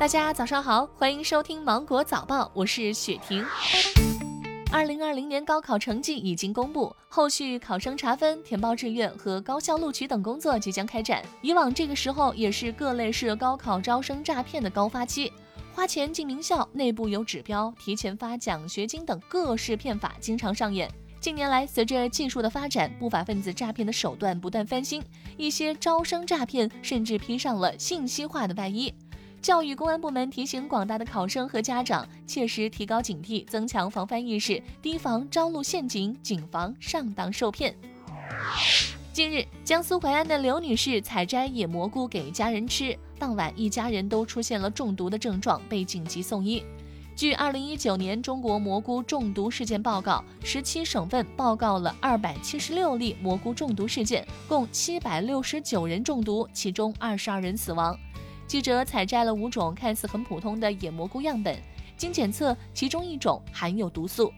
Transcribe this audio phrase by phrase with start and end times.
[0.00, 3.44] 大家早上好，欢迎收听芒果早报，我是雪婷。
[4.72, 11.22] 二零二零年高考成绩已经公布，后续考生查分、填报志愿和高校录取等工作即将开展。
[11.42, 15.30] 以往这个时候也是各类市高考招生诈骗的高发期，
[15.74, 20.90] 花钱进名校、内部有指标、提前发奖学金等各式骗法经常上演。
[21.20, 25.02] 近年来，随着技术的发展，不法分子诈骗的手段不断翻新，
[25.36, 28.94] 一些招生诈骗甚至披上了信息化的外衣。
[29.42, 37.74] 教育公安部门提醒广大的考生和家长，切实提高警惕，增强防范意识，提防招录陷阱，谨防上当受骗。
[39.14, 46.62] 近日，江苏淮安的刘女士采摘野蘑菇给家人吃，当晚一家人都出现了中毒的症状，被紧急送医。
[47.16, 57.98] 据二零一九年中国蘑菇中毒事件报告，十七省份报告了二百七十六例蘑菇中毒事件，共七百六十九人中毒，其中二十二人死亡。
[58.50, 61.56] 记者采摘了五种看似很普通的野蘑菇样本，
[61.96, 64.32] 经检测，其中一种含有毒素。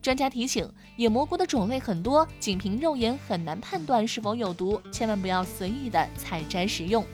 [0.00, 7.04] 专家提醒，野蘑菇的种类很多，仅凭肉眼很难判断是否有毒，千万不要随意的采摘食用。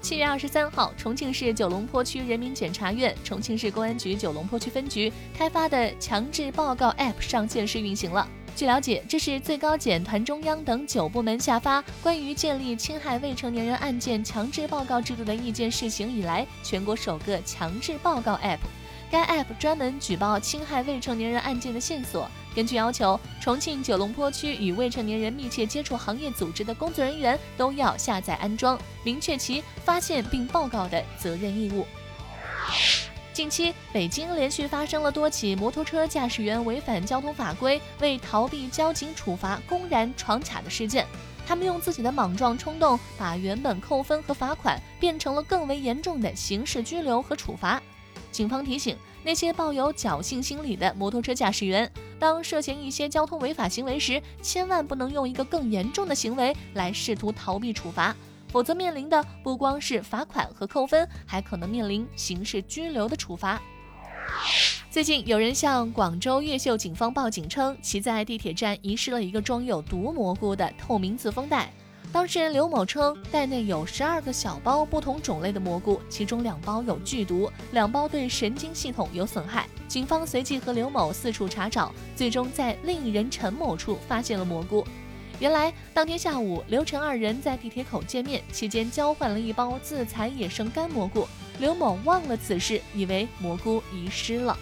[0.00, 8.26] 七月二十三号，重庆市九龙坡区人民检察院、重庆市公安局九龙坡区分局开发的强制报告 App 上线试运行了。
[8.54, 18.58] 据了解，这是最高检、团中央等九部门下发关于建立侵害未成年人案件强制报告制度的意见试行以来，全国首个强制报告 App。
[19.10, 22.30] 该 App 专门举报侵害未成年人案件的线索。
[22.54, 31.86] 根据要求，重庆九龙坡区与未成年人密切接触行业组织的工作人员都要下载安装，明确其发现并报告的责任义务。
[33.32, 41.06] 近期，北京连续发生了多起摩托车驾驶员违反交通法规，为逃避交警处罚，公然闯卡的事件。
[41.46, 47.82] 他们用自己的莽撞冲动，把原本扣分和罚款变成了更为严重的刑事拘留和处罚。
[48.30, 58.14] 警方提醒那些抱有侥幸心理的摩托车驾驶员，当涉嫌一些交通违法行为时，千万不能用一个更严重的行为来试图逃避处罚。
[58.52, 63.60] 否则面临的不光是罚款和扣分，还可能面临刑事拘留的处罚。
[64.90, 71.72] 最近有人向广州越秀警方报警称，其在地铁站遗失了一个装有毒蘑菇的透明自封袋。
[72.12, 79.66] 当事人刘某称，袋内有十二个小包不同种类的蘑菇，其中两包有剧毒，两包对神经系统有损害。
[79.88, 84.86] 警方随即和刘某四处查找，最终在另一人陈某处发现了蘑菇。
[85.42, 91.26] 原来当天下午，刘晨二人在地铁口见面，期间交换了一包自采野生干蘑菇。
[91.58, 94.56] 刘某忘了此事，以为蘑菇遗失了。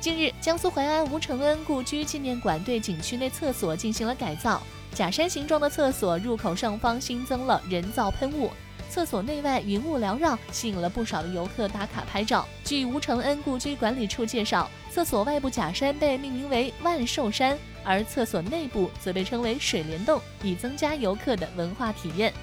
[0.00, 4.62] 近日，江苏淮安吴承恩故居纪念馆对景区内厕所进行了改造，
[4.94, 8.50] 假山形状的厕所入口上方新增了人造喷雾，
[8.92, 12.46] 厕所内外云雾缭绕，吸引了不少的游客打卡拍照。
[12.62, 17.58] 据吴承恩故居管理处介绍，厕所外部假山被命名为万寿山。
[17.82, 22.34] 而厕所内部则被称为水帘洞，以增加游客的文化体验。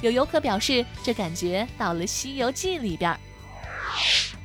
[0.00, 3.14] 有游客表示，这感觉到了《西游记》里边。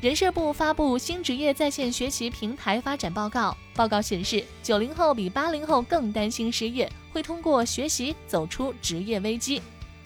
[0.00, 9.62] 人社部发布新职业在线学习平台发展报告，报告显示，九零后比八零后更担心失业，会通过学习走出职业危机。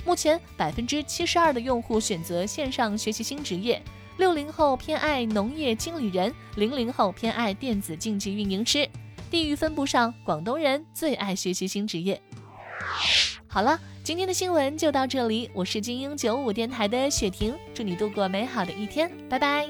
[0.06, 3.82] 目前，百分之七十二的用户选择线上学习新职业，
[4.18, 8.88] 六零后偏爱农业经理人，零零后偏爱电子竞技运营师。
[9.28, 12.22] 地域分布上，广东人最爱学习新职业。
[13.48, 19.68] 好了，今天的新闻就到这里，我是精英九五电台的雪婷，祝你度过美好的一天，拜拜。